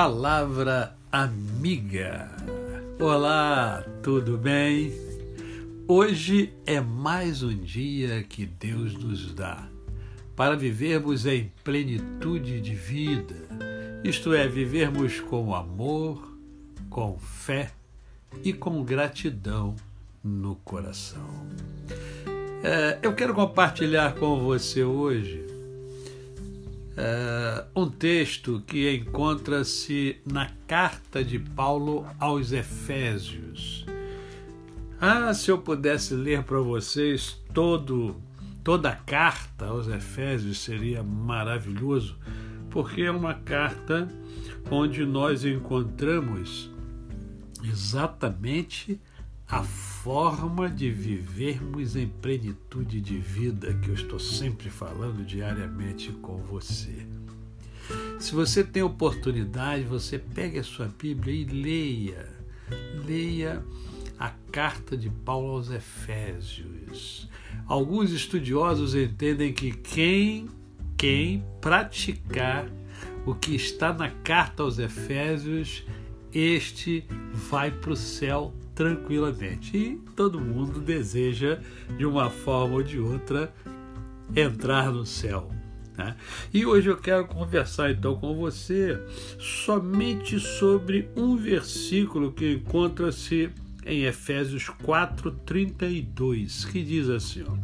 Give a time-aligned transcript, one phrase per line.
[0.00, 2.30] Palavra Amiga.
[3.00, 4.92] Olá, tudo bem?
[5.88, 9.68] Hoje é mais um dia que Deus nos dá
[10.36, 13.34] para vivermos em plenitude de vida,
[14.04, 16.32] isto é, vivermos com amor,
[16.88, 17.72] com fé
[18.44, 19.74] e com gratidão
[20.22, 21.44] no coração.
[22.62, 25.57] É, eu quero compartilhar com você hoje
[26.98, 33.86] uh, um texto que encontra-se na carta de Paulo aos Efésios.
[35.00, 38.16] Ah, se eu pudesse ler para vocês todo,
[38.64, 42.18] toda a carta aos Efésios seria maravilhoso,
[42.68, 44.08] porque é uma carta
[44.68, 46.70] onde nós encontramos
[47.62, 49.00] exatamente
[49.48, 56.36] a forma de vivermos em plenitude de vida que eu estou sempre falando diariamente com
[56.38, 57.06] você.
[58.18, 62.28] Se você tem oportunidade, você pegue a sua Bíblia e leia.
[63.06, 63.64] Leia
[64.18, 67.26] a carta de Paulo aos Efésios.
[67.66, 70.48] Alguns estudiosos entendem que quem
[70.98, 72.68] quem praticar
[73.24, 75.84] o que está na carta aos Efésios,
[76.34, 79.76] este vai para o céu tranquilamente.
[79.76, 81.58] E todo mundo deseja,
[81.96, 83.52] de uma forma ou de outra,
[84.36, 85.50] entrar no céu.
[85.96, 86.14] Né?
[86.54, 89.02] E hoje eu quero conversar então com você
[89.36, 93.50] somente sobre um versículo que encontra-se
[93.84, 97.56] em Efésios 4:32, que diz assim: ó,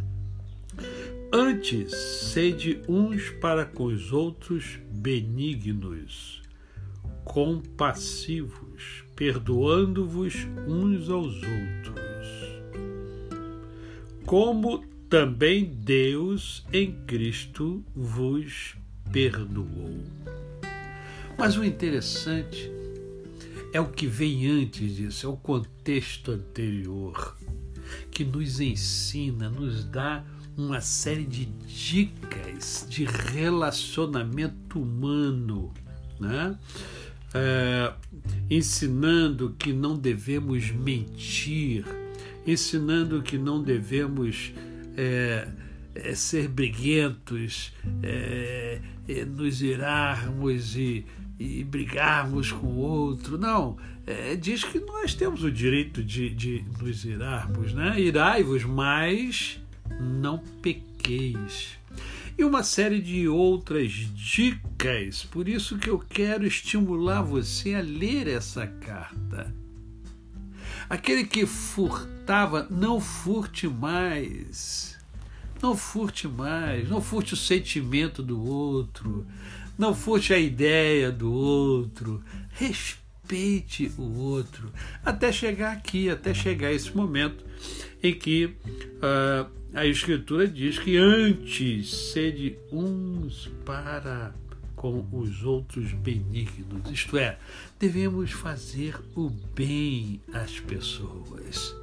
[1.33, 6.44] Antes sede uns para com os outros benignos,
[7.25, 10.34] compassivos, perdoando-vos
[10.67, 12.28] uns aos outros,
[14.27, 18.77] como também Deus em Cristo vos
[19.12, 20.02] perdoou.
[21.39, 22.70] Mas o interessante
[23.73, 27.36] é o que vem antes disso, é o contexto anterior,
[28.11, 30.24] que nos ensina, nos dá
[30.56, 35.73] uma série de dicas de relacionamento humano,
[36.20, 36.56] né?
[37.34, 37.92] É,
[38.48, 41.84] ensinando que não devemos mentir,
[42.46, 44.52] ensinando que não devemos
[44.96, 45.48] é,
[45.94, 51.05] é, ser briguentos, é, é, nos irarmos e,
[51.39, 53.36] e, brigarmos com o outro.
[53.36, 58.00] Não, é, diz que nós temos o direito de, de nos irarmos, né?
[58.00, 59.61] Irai-vos, mas
[60.00, 61.78] não pequeis
[62.36, 65.24] e uma série de outras dicas.
[65.24, 69.55] Por isso que eu quero estimular você a ler essa carta.
[70.89, 74.98] Aquele que furtava, não furte mais.
[75.62, 79.27] Não furte mais, não furte o sentimento do outro,
[79.78, 82.23] não furte a ideia do outro.
[83.24, 84.70] Respeite o outro
[85.02, 87.42] até chegar aqui, até chegar esse momento
[88.02, 94.35] em que uh, a Escritura diz que antes sede uns para
[94.77, 97.39] com os outros benignos, isto é,
[97.80, 101.74] devemos fazer o bem às pessoas.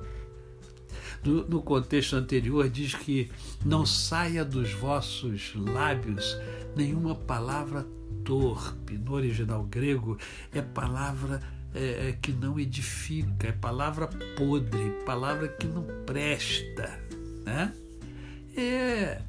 [1.24, 3.32] No, no, contexto anterior, diz que
[3.66, 6.38] não saia dos vossos lábios
[6.76, 7.88] nenhuma palavra
[8.24, 8.98] torpe.
[8.98, 10.18] No original grego,
[10.54, 11.42] é palavra
[11.74, 17.00] é, é que não edifica, é palavra podre, palavra que não presta.
[17.46, 17.74] Né?
[18.56, 19.22] É.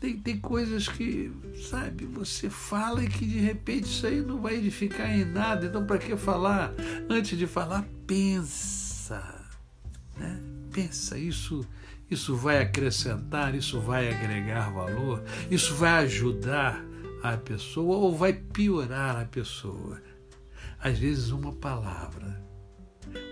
[0.00, 1.32] Tem, tem coisas que,
[1.70, 5.66] sabe, você fala e que de repente isso aí não vai edificar em nada.
[5.66, 6.72] Então, para que falar?
[7.08, 9.22] Antes de falar, pensa.
[10.16, 10.40] Né?
[10.72, 11.64] Pensa, isso,
[12.10, 16.84] isso vai acrescentar, isso vai agregar valor, isso vai ajudar
[17.22, 20.00] a pessoa ou vai piorar a pessoa.
[20.78, 22.42] Às vezes, uma palavra,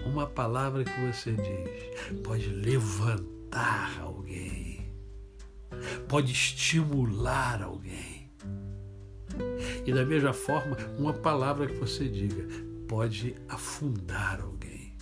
[0.06, 4.70] uma palavra que você diz, pode levantar alguém
[6.08, 8.28] pode estimular alguém.
[9.87, 12.46] E da mesma forma, uma palavra que você diga
[12.88, 14.93] pode afundar alguém,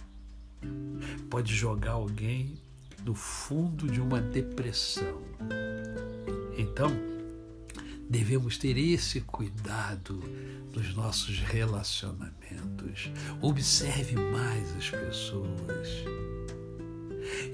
[1.30, 2.60] pode jogar alguém
[3.04, 5.22] no fundo de uma depressão.
[6.56, 6.90] Então,
[8.08, 10.22] devemos ter esse cuidado
[10.74, 13.10] nos nossos relacionamentos.
[13.40, 15.88] Observe mais as pessoas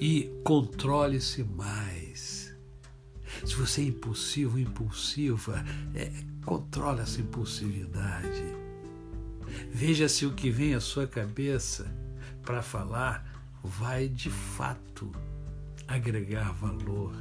[0.01, 2.45] e controle-se mais
[3.45, 5.65] se você é impulsivo, impulsiva,
[5.95, 6.11] é,
[6.45, 8.45] controle essa impulsividade.
[9.71, 11.85] Veja se o que vem à sua cabeça
[12.43, 13.27] para falar
[13.63, 15.11] vai de fato
[15.89, 17.15] agregar valor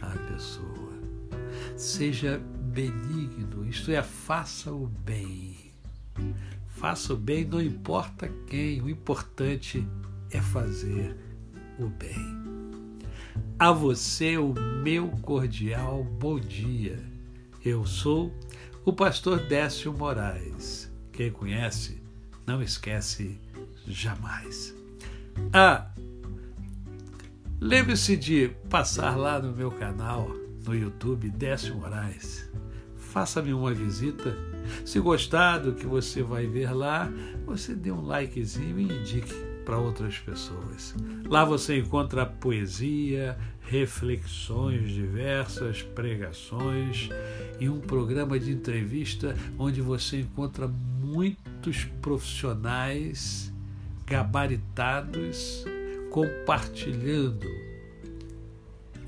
[0.00, 0.92] à pessoa.
[1.76, 2.40] Seja
[2.74, 5.56] benigno, isto é, faça o bem.
[6.66, 9.86] faça o bem, não importa quem, o importante
[10.32, 11.16] é fazer
[11.78, 12.44] o bem.
[13.58, 16.98] A você o meu cordial bom dia.
[17.64, 18.34] Eu sou
[18.84, 20.92] o pastor Décio Moraes.
[21.12, 22.02] Quem conhece,
[22.44, 23.40] não esquece
[23.86, 24.74] jamais.
[25.52, 25.92] Ah,
[27.60, 30.28] lembre-se de passar lá no meu canal
[30.66, 32.50] no YouTube Décio Moraes.
[33.14, 34.36] Faça-me uma visita.
[34.84, 37.08] Se gostar do que você vai ver lá,
[37.46, 39.32] você dê um likezinho e indique
[39.64, 40.96] para outras pessoas.
[41.24, 47.08] Lá você encontra poesia, reflexões diversas, pregações
[47.60, 53.54] e um programa de entrevista onde você encontra muitos profissionais
[54.04, 55.64] gabaritados
[56.10, 57.46] compartilhando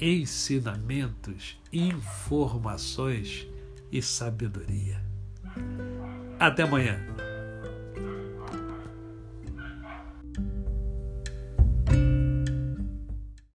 [0.00, 3.48] ensinamentos, informações
[3.90, 5.00] e sabedoria.
[6.38, 6.98] Até amanhã.